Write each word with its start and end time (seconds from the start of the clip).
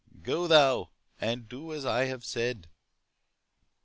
Go 0.23 0.47
thou, 0.47 0.89
and 1.19 1.47
do 1.47 1.71
as 1.71 1.85
I 1.85 2.05
have 2.05 2.25
said." 2.25 2.67